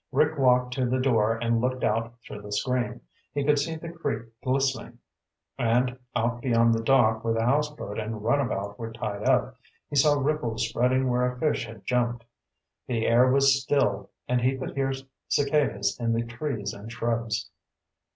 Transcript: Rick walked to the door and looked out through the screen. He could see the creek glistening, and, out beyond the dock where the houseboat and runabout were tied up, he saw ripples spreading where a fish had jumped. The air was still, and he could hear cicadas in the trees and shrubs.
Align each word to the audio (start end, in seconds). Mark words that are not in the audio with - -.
Rick 0.11 0.39
walked 0.39 0.73
to 0.73 0.87
the 0.87 0.97
door 0.99 1.35
and 1.37 1.61
looked 1.61 1.83
out 1.83 2.15
through 2.25 2.41
the 2.41 2.51
screen. 2.51 3.01
He 3.35 3.43
could 3.45 3.59
see 3.59 3.75
the 3.75 3.91
creek 3.91 4.23
glistening, 4.43 4.97
and, 5.59 5.99
out 6.15 6.41
beyond 6.41 6.73
the 6.73 6.81
dock 6.81 7.23
where 7.23 7.35
the 7.35 7.45
houseboat 7.45 7.99
and 7.99 8.23
runabout 8.23 8.79
were 8.79 8.91
tied 8.91 9.25
up, 9.29 9.57
he 9.91 9.95
saw 9.95 10.19
ripples 10.19 10.67
spreading 10.67 11.07
where 11.07 11.31
a 11.31 11.37
fish 11.37 11.67
had 11.67 11.85
jumped. 11.85 12.25
The 12.87 13.05
air 13.05 13.31
was 13.31 13.61
still, 13.61 14.09
and 14.27 14.41
he 14.41 14.57
could 14.57 14.73
hear 14.75 14.91
cicadas 15.27 15.99
in 15.99 16.13
the 16.13 16.23
trees 16.25 16.73
and 16.73 16.91
shrubs. 16.91 17.51